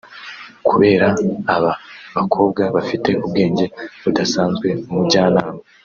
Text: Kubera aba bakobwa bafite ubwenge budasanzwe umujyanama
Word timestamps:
Kubera 0.67 1.07
aba 1.55 1.71
bakobwa 2.15 2.63
bafite 2.75 3.09
ubwenge 3.25 3.65
budasanzwe 4.03 4.67
umujyanama 4.89 5.59